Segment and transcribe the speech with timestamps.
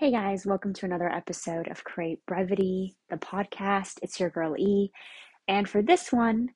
[0.00, 3.98] Hey guys, welcome to another episode of Create Brevity, the podcast.
[4.00, 4.90] It's your girl E.
[5.46, 6.48] And for this one,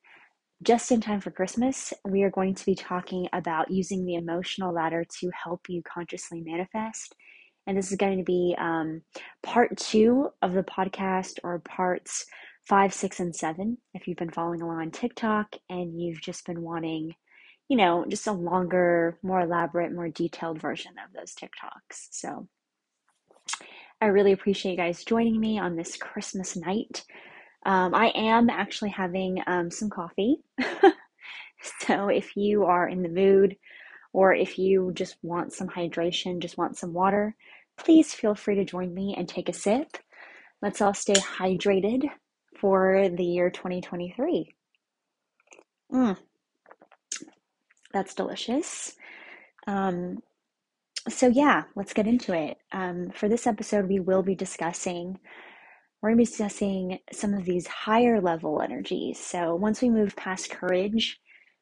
[0.62, 4.72] just in time for Christmas, we are going to be talking about using the emotional
[4.72, 7.15] ladder to help you consciously manifest.
[7.67, 9.02] And this is going to be um,
[9.43, 12.24] part two of the podcast, or parts
[12.66, 13.76] five, six, and seven.
[13.92, 17.12] If you've been following along on TikTok and you've just been wanting,
[17.68, 22.08] you know, just a longer, more elaborate, more detailed version of those TikToks.
[22.11, 22.48] So,
[24.00, 27.04] I really appreciate you guys joining me on this Christmas night.
[27.64, 30.36] Um, I am actually having um, some coffee.
[31.80, 33.56] so if you are in the mood
[34.12, 37.34] or if you just want some hydration, just want some water,
[37.78, 39.97] please feel free to join me and take a sip.
[40.61, 42.05] Let's all stay hydrated
[42.58, 44.55] for the year 2023.
[45.92, 46.16] Mm,
[47.92, 48.97] that's delicious.
[49.66, 50.19] Um,
[51.08, 52.58] so yeah, let's get into it.
[52.72, 55.19] Um, for this episode, we will be discussing
[56.05, 59.19] we're going to be discussing some of these higher level energies.
[59.19, 61.19] So once we move past courage,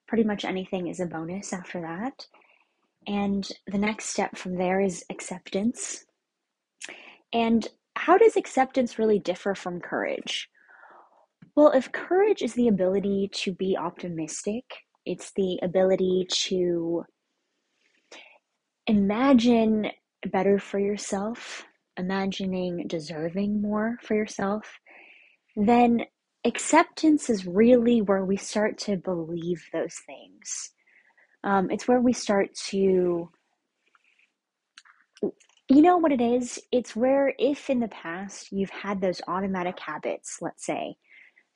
[0.08, 2.26] pretty much anything is a bonus after that.
[3.06, 6.06] And the next step from there is acceptance.
[7.32, 10.48] And how does acceptance really differ from courage?
[11.54, 14.64] Well, if courage is the ability to be optimistic,
[15.06, 17.04] it's the ability to
[18.86, 19.90] imagine
[20.30, 21.64] better for yourself,
[21.96, 24.78] imagining deserving more for yourself,
[25.56, 26.02] then
[26.44, 30.70] acceptance is really where we start to believe those things.
[31.44, 33.30] Um, it's where we start to,
[35.68, 36.58] you know what it is?
[36.70, 40.96] It's where, if in the past you've had those automatic habits, let's say,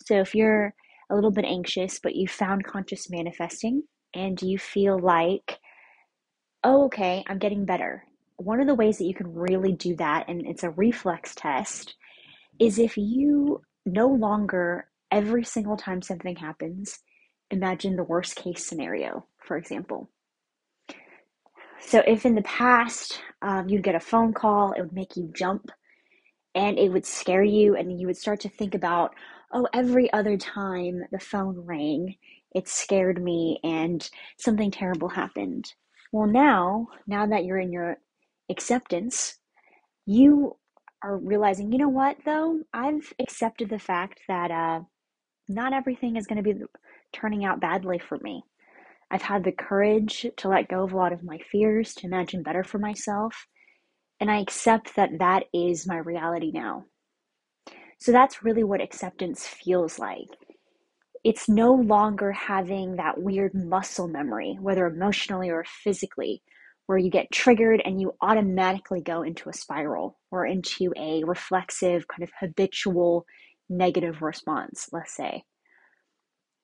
[0.05, 0.75] so if you're
[1.11, 3.83] a little bit anxious, but you found conscious manifesting
[4.15, 5.59] and you feel like
[6.65, 8.05] oh, okay, I'm getting better.
[8.37, 11.95] One of the ways that you can really do that, and it's a reflex test,
[12.59, 16.99] is if you no longer, every single time something happens,
[17.51, 20.11] imagine the worst case scenario, for example.
[21.81, 25.31] So, if in the past um, you'd get a phone call, it would make you
[25.35, 25.71] jump
[26.55, 29.15] and it would scare you, and you would start to think about,
[29.53, 32.17] oh, every other time the phone rang,
[32.55, 35.75] it scared me and something terrible happened.
[36.17, 37.99] Well, now, now that you're in your
[38.51, 39.37] acceptance,
[40.07, 40.57] you
[41.05, 42.61] are realizing, you know what, though?
[42.73, 44.81] I've accepted the fact that uh,
[45.47, 46.59] not everything is going to be
[47.13, 48.43] turning out badly for me.
[49.11, 52.43] I've had the courage to let go of a lot of my fears, to imagine
[52.43, 53.37] better for myself,
[54.19, 56.87] and I accept that that is my reality now.
[58.01, 60.29] So that's really what acceptance feels like
[61.27, 66.41] it's no longer having that weird muscle memory, whether emotionally or physically,
[66.87, 72.07] where you get triggered and you automatically go into a spiral or into a reflexive,
[72.07, 73.27] kind of habitual
[73.69, 75.43] negative response, let's say.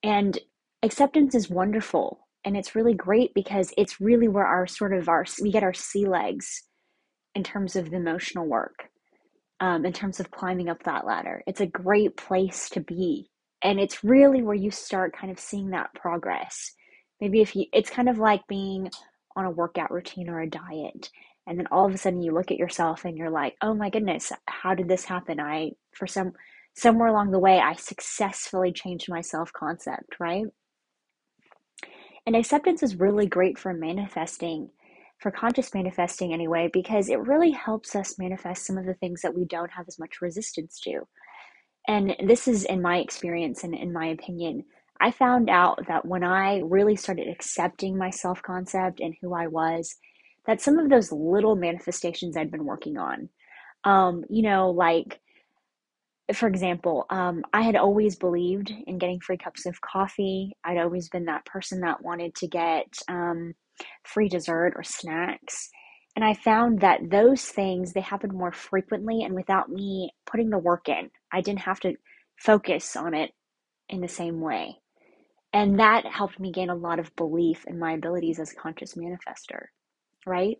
[0.01, 0.39] And
[0.81, 5.25] acceptance is wonderful and it's really great because it's really where our sort of our
[5.41, 6.63] we get our sea legs
[7.35, 8.85] in terms of the emotional work
[9.59, 13.29] um, in terms of climbing up that ladder it's a great place to be
[13.63, 16.73] and it's really where you start kind of seeing that progress.
[17.21, 18.89] Maybe if you it's kind of like being
[19.35, 21.09] on a workout routine or a diet
[21.47, 23.89] and then all of a sudden you look at yourself and you're like oh my
[23.89, 25.39] goodness how did this happen?
[25.39, 26.33] I for some
[26.75, 30.45] somewhere along the way i successfully changed my self concept right?
[32.25, 34.69] And acceptance is really great for manifesting
[35.19, 39.33] for conscious manifesting anyway because it really helps us manifest some of the things that
[39.33, 41.07] we don't have as much resistance to
[41.87, 44.63] and this is in my experience and in my opinion.
[45.01, 49.47] I found out that when I really started accepting my self concept and who I
[49.47, 49.95] was,
[50.45, 53.29] that some of those little manifestations I'd been working on,
[53.83, 55.19] um, you know, like
[56.33, 60.53] for example, um, I had always believed in getting free cups of coffee.
[60.63, 63.53] I'd always been that person that wanted to get um,
[64.05, 65.69] free dessert or snacks.
[66.15, 70.59] And I found that those things, they happened more frequently and without me putting the
[70.59, 71.09] work in.
[71.31, 71.95] I didn't have to
[72.37, 73.31] focus on it
[73.89, 74.77] in the same way.
[75.53, 78.95] And that helped me gain a lot of belief in my abilities as a conscious
[78.95, 79.67] manifester,
[80.25, 80.57] right?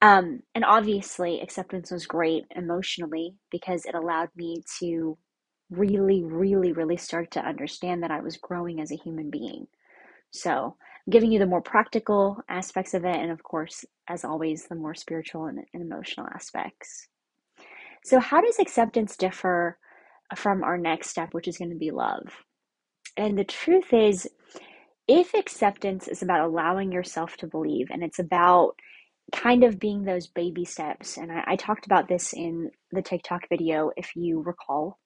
[0.00, 5.18] Um, and obviously, acceptance was great emotionally because it allowed me to
[5.70, 9.66] really, really, really start to understand that I was growing as a human being.
[10.30, 10.76] So,
[11.10, 14.94] giving you the more practical aspects of it, and of course, as always, the more
[14.94, 17.08] spiritual and, and emotional aspects.
[18.04, 19.78] So, how does acceptance differ
[20.36, 22.44] from our next step, which is going to be love?
[23.16, 24.28] And the truth is,
[25.08, 28.74] if acceptance is about allowing yourself to believe and it's about
[29.32, 31.16] kind of being those baby steps.
[31.16, 34.98] And I, I talked about this in the TikTok video, if you recall.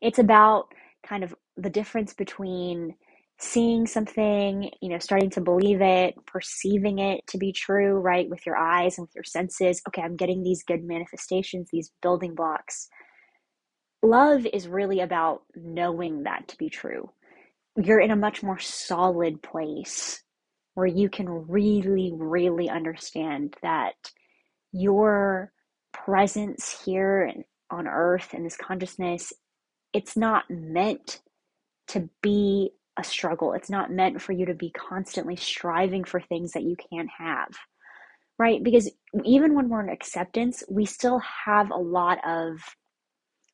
[0.00, 0.68] It's about
[1.06, 2.94] kind of the difference between
[3.38, 8.46] seeing something, you know, starting to believe it, perceiving it to be true, right, with
[8.46, 9.82] your eyes and with your senses.
[9.88, 12.88] Okay, I'm getting these good manifestations, these building blocks.
[14.02, 17.10] Love is really about knowing that to be true.
[17.76, 20.22] You're in a much more solid place
[20.74, 23.94] where you can really, really understand that
[24.72, 25.52] your
[25.92, 27.32] presence here
[27.70, 29.32] on earth and this consciousness,
[29.92, 31.20] it's not meant
[31.88, 33.52] to be a struggle.
[33.52, 37.48] It's not meant for you to be constantly striving for things that you can't have,
[38.38, 38.62] right?
[38.62, 38.90] Because
[39.24, 42.60] even when we're in acceptance, we still have a lot of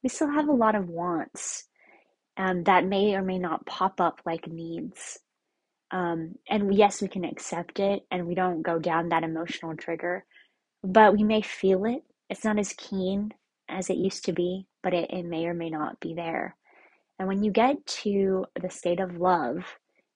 [0.02, 1.64] we still have a lot of wants
[2.36, 5.18] um, that may or may not pop up like needs.
[5.90, 10.24] Um, and yes, we can accept it and we don't go down that emotional trigger,
[10.82, 12.02] but we may feel it.
[12.30, 13.32] It's not as keen
[13.68, 16.56] as it used to be, but it, it may or may not be there.
[17.20, 19.58] And when you get to the state of love,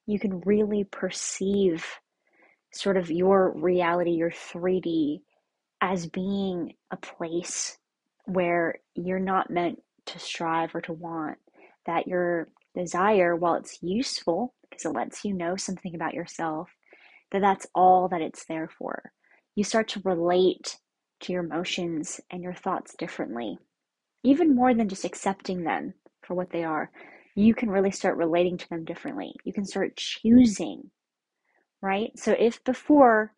[0.07, 1.85] you can really perceive
[2.73, 5.21] sort of your reality, your 3D,
[5.83, 7.77] as being a place
[8.25, 11.37] where you're not meant to strive or to want.
[11.85, 16.71] That your desire, while it's useful because it lets you know something about yourself,
[17.33, 19.13] that that's all that it's there for.
[19.57, 20.79] You start to relate
[21.21, 23.59] to your emotions and your thoughts differently,
[24.23, 25.93] even more than just accepting them
[26.25, 26.91] for what they are,
[27.35, 29.35] you can really start relating to them differently.
[29.45, 30.91] You can start choosing,
[31.83, 32.13] right?
[32.17, 33.33] So if before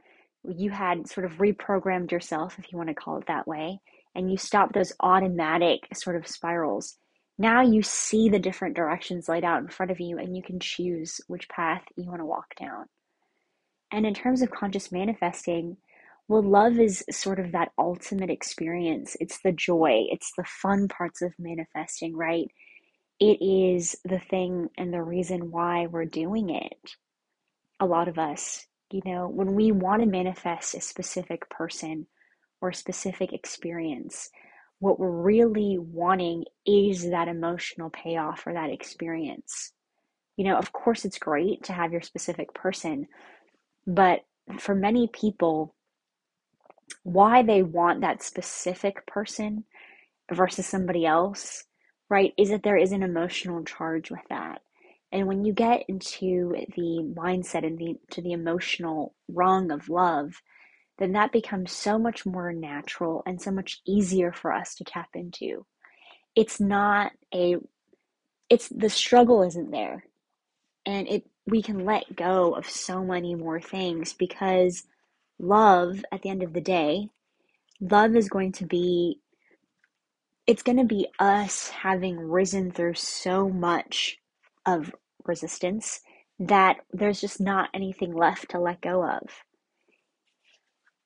[0.45, 3.81] you had sort of reprogrammed yourself, if you want to call it that way,
[4.15, 6.97] and you stop those automatic sort of spirals,
[7.39, 10.59] now you see the different directions laid out in front of you and you can
[10.59, 12.87] choose which path you want to walk down.
[13.93, 15.77] And in terms of conscious manifesting,
[16.29, 19.17] well, love is sort of that ultimate experience.
[19.21, 22.51] It's the joy, it's the fun parts of manifesting, right?
[23.19, 26.97] It is the thing and the reason why we're doing it.
[27.81, 32.07] A lot of us, you know, when we want to manifest a specific person
[32.61, 34.31] or a specific experience,
[34.79, 39.73] what we're really wanting is that emotional payoff or that experience.
[40.37, 43.07] You know, of course, it's great to have your specific person,
[43.87, 44.21] but
[44.59, 45.75] for many people,
[47.03, 49.65] why they want that specific person
[50.31, 51.65] versus somebody else
[52.09, 54.63] right, is that there is an emotional charge with that.
[55.13, 60.43] And when you get into the mindset and the to the emotional rung of love,
[60.99, 65.11] then that becomes so much more natural and so much easier for us to tap
[65.15, 65.65] into.
[66.35, 67.57] It's not a
[68.49, 70.05] it's the struggle isn't there.
[70.85, 74.85] And it we can let go of so many more things because
[75.39, 77.09] love at the end of the day,
[77.81, 79.21] love is going to be
[80.47, 84.19] it's going to be us having risen through so much
[84.65, 84.95] of
[85.25, 86.01] resistance
[86.39, 89.23] that there's just not anything left to let go of.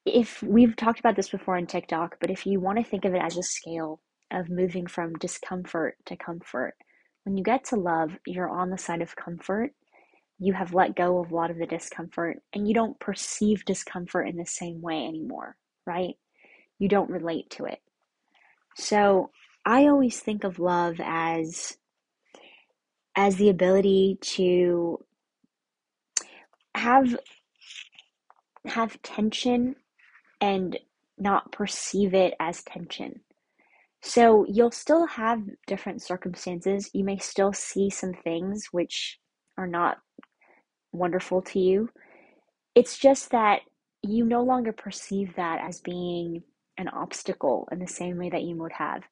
[0.04, 3.14] If we've talked about this before on TikTok, but if you want to think of
[3.14, 4.00] it as a scale
[4.31, 6.75] of moving from discomfort to comfort,
[7.25, 9.72] when you get to love, you're on the side of comfort.
[10.38, 14.28] You have let go of a lot of the discomfort and you don't perceive discomfort
[14.28, 16.14] in the same way anymore, right?
[16.78, 17.78] You don't relate to it.
[18.77, 19.31] So
[19.65, 21.77] I always think of love as
[23.17, 25.05] as the ability to
[26.74, 27.17] have
[28.67, 29.77] have tension
[30.41, 30.79] and
[31.19, 33.20] not perceive it as tension.
[34.03, 36.91] So you'll still have different circumstances.
[36.94, 39.19] You may still see some things which
[39.58, 39.98] are not
[40.93, 41.91] wonderful to you.
[42.74, 43.60] It's just that
[44.03, 46.43] you no longer perceive that as being
[46.81, 49.03] an obstacle in the same way that you would have.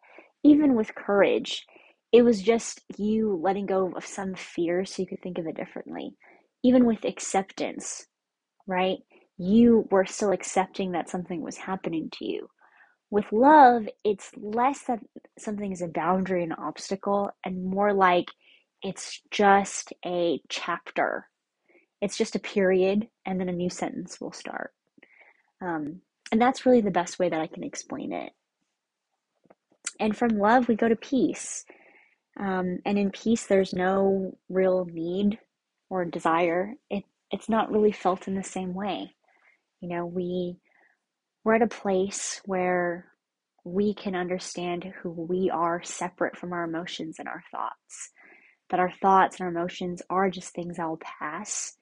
[0.42, 1.66] Even with courage,
[2.12, 5.56] it was just you letting go of some fear so you could think of it
[5.56, 6.12] differently.
[6.64, 8.06] Even with acceptance,
[8.66, 8.98] right?
[9.36, 12.48] You were still accepting that something was happening to you.
[13.10, 15.00] With love, it's less that
[15.38, 18.28] something is a boundary, an obstacle, and more like
[18.82, 21.26] it's just a chapter.
[22.00, 24.72] It's just a period, and then a new sentence will start.
[25.60, 28.32] Um, and that's really the best way that I can explain it.
[30.00, 31.64] And from love, we go to peace.
[32.38, 35.38] Um, and in peace, there's no real need
[35.90, 36.74] or desire.
[36.90, 39.14] It, it's not really felt in the same way.
[39.80, 40.56] You know, we,
[41.44, 43.06] we're at a place where
[43.64, 48.10] we can understand who we are separate from our emotions and our thoughts.
[48.70, 51.74] That our thoughts and our emotions are just things that will pass.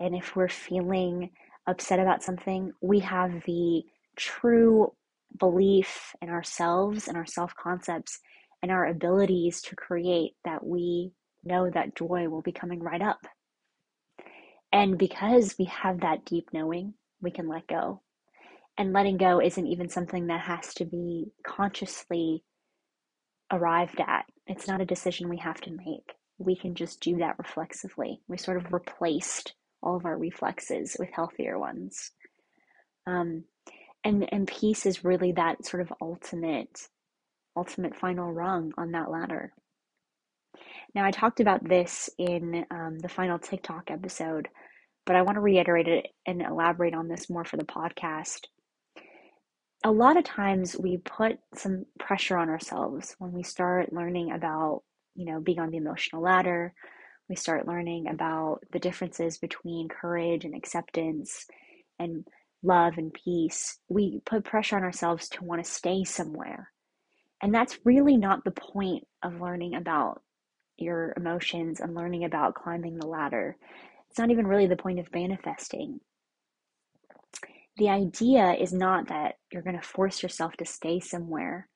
[0.00, 1.30] And if we're feeling
[1.66, 3.82] upset about something, we have the
[4.16, 4.92] true
[5.38, 8.20] belief in ourselves and our self concepts
[8.62, 11.12] and our abilities to create that we
[11.44, 13.26] know that joy will be coming right up.
[14.72, 18.02] And because we have that deep knowing, we can let go.
[18.76, 22.42] And letting go isn't even something that has to be consciously
[23.52, 24.24] arrived at.
[24.46, 26.14] It's not a decision we have to make.
[26.38, 28.20] We can just do that reflexively.
[28.26, 29.54] We sort of replaced
[29.84, 32.10] all of our reflexes with healthier ones.
[33.06, 33.44] Um,
[34.02, 36.88] and and peace is really that sort of ultimate
[37.56, 39.52] ultimate final rung on that ladder.
[40.94, 44.48] Now, I talked about this in um, the final TikTok episode,
[45.06, 48.46] but I want to reiterate it and elaborate on this more for the podcast.
[49.84, 54.82] A lot of times we put some pressure on ourselves when we start learning about,
[55.14, 56.72] you know, being on the emotional ladder.
[57.28, 61.46] We start learning about the differences between courage and acceptance
[61.98, 62.26] and
[62.62, 63.78] love and peace.
[63.88, 66.70] We put pressure on ourselves to want to stay somewhere.
[67.42, 70.22] And that's really not the point of learning about
[70.76, 73.56] your emotions and learning about climbing the ladder.
[74.10, 76.00] It's not even really the point of manifesting.
[77.76, 81.68] The idea is not that you're going to force yourself to stay somewhere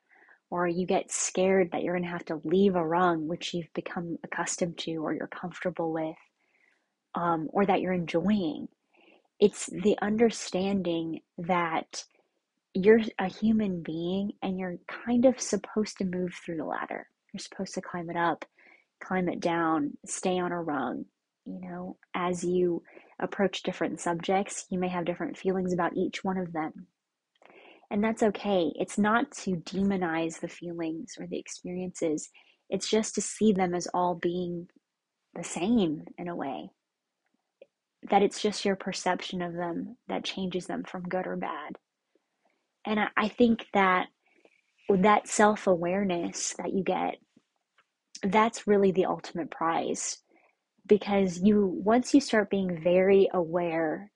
[0.51, 3.73] or you get scared that you're going to have to leave a rung which you've
[3.75, 6.17] become accustomed to or you're comfortable with
[7.15, 8.69] um, or that you're enjoying.
[9.41, 12.05] It's the understanding that
[12.75, 17.09] you're a human being and you're kind of supposed to move through the ladder.
[17.33, 18.45] You're supposed to climb it up
[19.01, 21.05] climb it down, stay on a rung.
[21.45, 22.83] You know, as you
[23.21, 26.87] approach different subjects, you may have different feelings about each one of them.
[27.91, 28.73] And that's okay.
[28.77, 32.29] It's not to demonize the feelings or the experiences,
[32.71, 34.69] it's just to see them as all being
[35.35, 36.69] the same in a way.
[38.11, 41.77] That it's just your perception of them that changes them from good or bad.
[42.87, 44.09] And I think that
[44.89, 47.17] that self awareness that you get
[48.23, 50.19] that's really the ultimate prize
[50.87, 54.11] because you once you start being very aware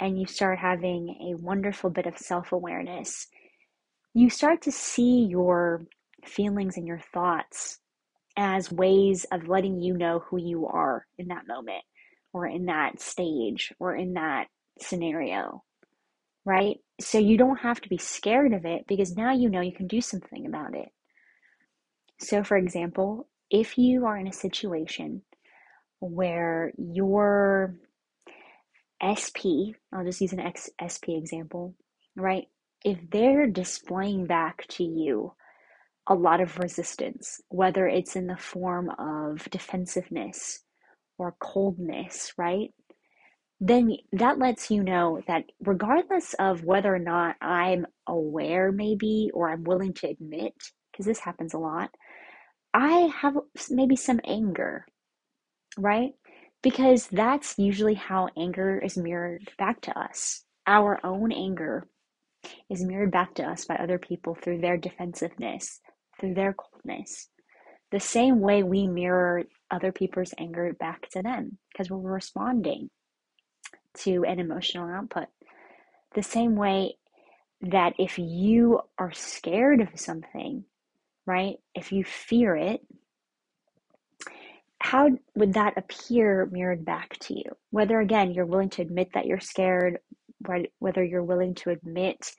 [0.00, 3.28] and you start having a wonderful bit of self-awareness
[4.14, 5.84] you start to see your
[6.24, 7.78] feelings and your thoughts
[8.36, 11.82] as ways of letting you know who you are in that moment
[12.32, 14.46] or in that stage or in that
[14.80, 15.62] scenario
[16.46, 16.76] right?
[17.00, 19.88] So you don't have to be scared of it because now you know you can
[19.88, 20.88] do something about it.
[22.20, 25.22] So for example if you are in a situation
[26.00, 27.74] where your
[29.02, 31.74] SP, I'll just use an X, SP example,
[32.16, 32.46] right?
[32.84, 35.34] If they're displaying back to you
[36.08, 40.60] a lot of resistance, whether it's in the form of defensiveness
[41.18, 42.72] or coldness, right?
[43.60, 49.50] Then that lets you know that regardless of whether or not I'm aware, maybe, or
[49.50, 50.54] I'm willing to admit,
[50.92, 51.90] because this happens a lot,
[52.74, 53.36] I have
[53.70, 54.86] maybe some anger,
[55.78, 56.12] right?
[56.62, 60.44] Because that's usually how anger is mirrored back to us.
[60.66, 61.86] Our own anger
[62.68, 65.80] is mirrored back to us by other people through their defensiveness,
[66.18, 67.28] through their coldness.
[67.92, 72.90] The same way we mirror other people's anger back to them because we're responding
[73.98, 75.28] to an emotional output.
[76.14, 76.96] The same way
[77.62, 80.64] that if you are scared of something,
[81.26, 81.56] right?
[81.74, 82.80] If you fear it,
[84.86, 87.42] how would that appear mirrored back to you?
[87.70, 89.98] Whether, again, you're willing to admit that you're scared,
[90.78, 92.30] whether you're willing to admit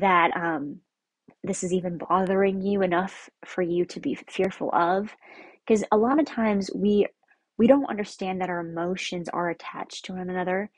[0.00, 0.80] that um,
[1.42, 5.14] this is even bothering you enough for you to be fearful of.
[5.66, 7.06] Because a lot of times we
[7.58, 10.70] we don't understand that our emotions are attached to one another,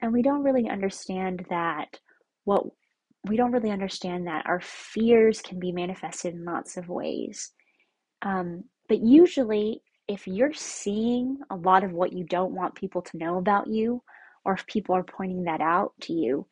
[0.00, 2.00] and we don't really understand that
[2.44, 2.64] what
[3.28, 7.52] we don't really understand that our fears can be manifested in lots of ways.
[8.22, 13.16] Um, but usually, if you're seeing a lot of what you don't want people to
[13.16, 14.02] know about you,
[14.44, 16.46] or if people are pointing that out to you,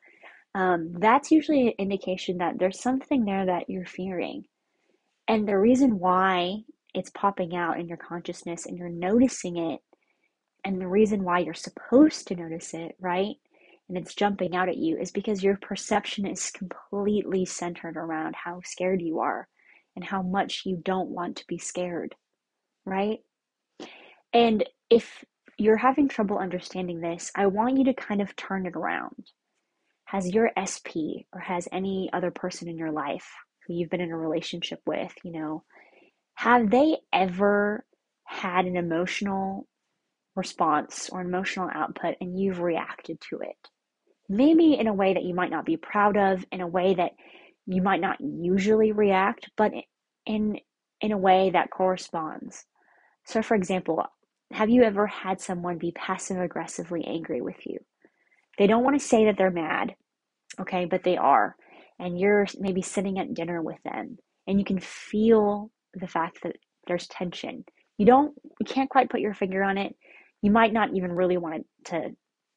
[0.54, 4.44] um, that's usually an indication that there's something there that you're fearing.
[5.28, 6.62] And the reason why
[6.94, 9.80] it's popping out in your consciousness and you're noticing it,
[10.64, 13.36] and the reason why you're supposed to notice it, right,
[13.88, 18.60] and it's jumping out at you is because your perception is completely centered around how
[18.64, 19.48] scared you are
[19.96, 22.14] and how much you don't want to be scared,
[22.86, 23.18] right?
[24.34, 25.24] And if
[25.58, 29.28] you're having trouble understanding this, I want you to kind of turn it around.
[30.06, 33.30] Has your SP or has any other person in your life
[33.66, 35.64] who you've been in a relationship with, you know,
[36.34, 37.84] have they ever
[38.24, 39.68] had an emotional
[40.34, 43.56] response or emotional output and you've reacted to it?
[44.28, 47.12] maybe in a way that you might not be proud of, in a way that
[47.66, 49.72] you might not usually react, but
[50.26, 50.58] in
[51.00, 52.64] in a way that corresponds.
[53.26, 54.04] So for example,
[54.54, 57.78] have you ever had someone be passive aggressively angry with you?
[58.58, 59.94] They don't want to say that they're mad,
[60.60, 61.56] okay, but they are.
[61.98, 66.56] And you're maybe sitting at dinner with them and you can feel the fact that
[66.86, 67.64] there's tension.
[67.98, 69.94] You don't you can't quite put your finger on it.
[70.42, 72.10] You might not even really want to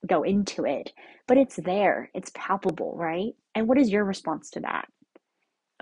[0.07, 0.91] go into it,
[1.27, 2.09] but it's there.
[2.13, 3.33] It's palpable, right?
[3.53, 4.87] And what is your response to that?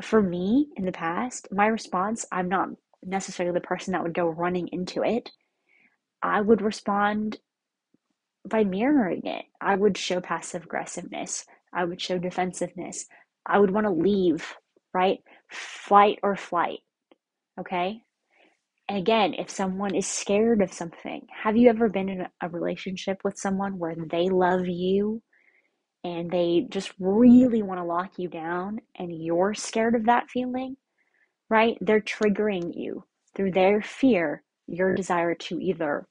[0.02, 2.70] For me in the past, my response, I'm not
[3.04, 5.30] necessarily the person that would go running into it.
[6.24, 7.38] I would respond
[8.48, 9.46] by mirroring it.
[9.60, 11.46] I would show passive aggressiveness.
[11.74, 13.06] I would show defensiveness.
[13.46, 14.56] I would want to leave,
[14.94, 15.20] right?
[15.52, 16.80] Flight or flight.
[17.60, 18.02] Okay?
[18.88, 23.20] And again, if someone is scared of something, have you ever been in a relationship
[23.24, 25.22] with someone where they love you
[26.06, 30.78] and they just really want to lock you down and you're scared of that feeling?
[31.50, 31.78] Right?
[31.82, 33.04] They're triggering you
[33.36, 36.08] through their fear, your desire to either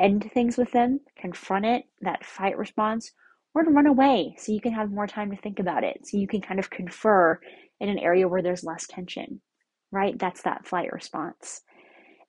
[0.00, 3.12] end things with them, confront it, that fight response,
[3.54, 6.06] or to run away so you can have more time to think about it.
[6.06, 7.38] So you can kind of confer
[7.80, 9.40] in an area where there's less tension,
[9.92, 10.18] right?
[10.18, 11.62] That's that flight response.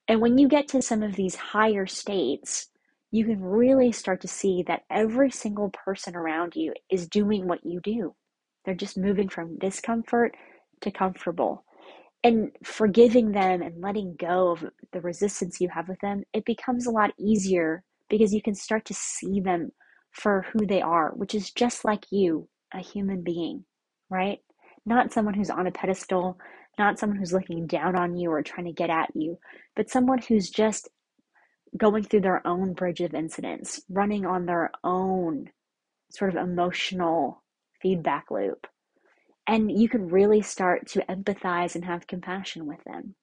[0.07, 2.67] And when you get to some of these higher states,
[3.11, 7.65] you can really start to see that every single person around you is doing what
[7.65, 8.15] you do.
[8.65, 10.35] They're just moving from discomfort
[10.81, 11.63] to comfortable.
[12.23, 14.63] And forgiving them and letting go of
[14.93, 18.85] the resistance you have with them, it becomes a lot easier because you can start
[18.85, 19.71] to see them
[20.11, 23.65] for who they are, which is just like you, a human being,
[24.09, 24.39] right?
[24.85, 26.37] Not someone who's on a pedestal,
[26.77, 29.39] not someone who's looking down on you or trying to get at you,
[29.75, 30.89] but someone who's just
[31.77, 35.49] going through their own bridge of incidents, running on their own
[36.11, 37.43] sort of emotional
[37.81, 38.67] feedback loop.
[39.47, 43.15] And you can really start to empathize and have compassion with them.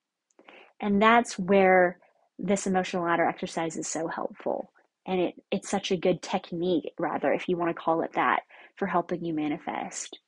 [0.81, 1.99] And that's where
[2.39, 4.73] this emotional ladder exercise is so helpful.
[5.07, 8.41] And it, it's such a good technique, rather, if you want to call it that,
[8.77, 10.19] for helping you manifest,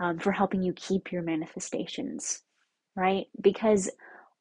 [0.00, 2.42] um, for helping you keep your manifestations
[2.96, 3.26] right?
[3.40, 3.90] Because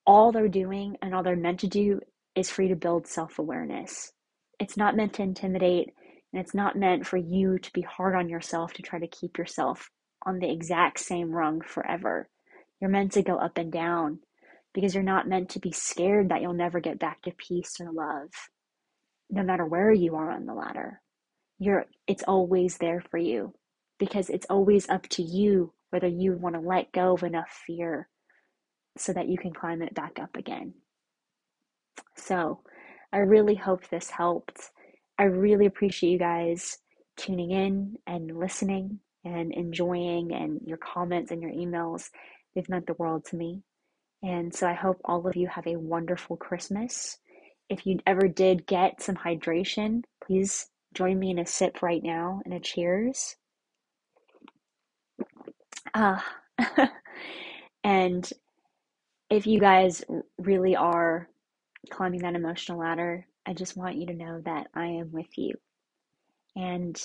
[0.05, 2.01] all they're doing and all they're meant to do
[2.35, 4.11] is for you to build self awareness.
[4.59, 5.93] It's not meant to intimidate,
[6.33, 9.37] and it's not meant for you to be hard on yourself to try to keep
[9.37, 9.89] yourself
[10.25, 12.29] on the exact same rung forever.
[12.79, 14.19] You're meant to go up and down
[14.73, 17.91] because you're not meant to be scared that you'll never get back to peace or
[17.91, 18.29] love,
[19.29, 21.01] no matter where you are on the ladder.
[21.59, 23.53] You're, it's always there for you
[23.97, 28.09] because it's always up to you whether you want to let go of enough fear
[28.97, 30.73] so that you can climb it back up again.
[32.17, 32.61] So,
[33.13, 34.71] I really hope this helped.
[35.17, 36.79] I really appreciate you guys
[37.15, 42.09] tuning in and listening and enjoying and your comments and your emails.
[42.53, 43.63] They've meant the world to me.
[44.23, 47.17] And so I hope all of you have a wonderful Christmas.
[47.69, 52.41] If you ever did get some hydration, please join me in a sip right now
[52.45, 53.35] and a cheers.
[55.93, 56.19] Uh,
[57.83, 58.29] and
[59.29, 60.03] if you guys
[60.37, 61.27] really are
[61.91, 65.55] climbing that emotional ladder, I just want you to know that I am with you.
[66.55, 66.97] And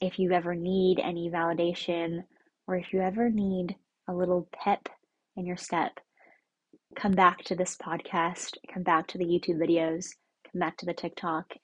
[0.00, 2.24] if you ever need any validation
[2.66, 3.76] or if you ever need
[4.08, 4.88] a little pep
[5.36, 5.98] in your step,
[6.96, 10.06] come back to this podcast, come back to the YouTube videos,
[10.50, 11.54] come back to the TikTok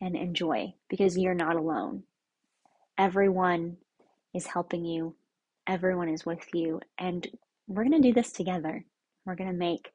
[0.00, 2.02] and enjoy because you're not alone.
[2.96, 3.76] Everyone
[4.34, 5.14] is helping you,
[5.66, 7.26] everyone is with you, and
[7.66, 8.84] we're going to do this together.
[9.24, 9.92] We're going to make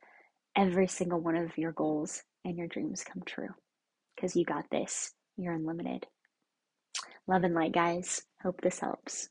[0.55, 3.49] every single one of your goals and your dreams come true
[4.15, 5.11] because you got this.
[5.37, 6.05] You're unlimited.
[7.27, 8.23] Love and light, guys.
[8.43, 9.29] Hope this helps.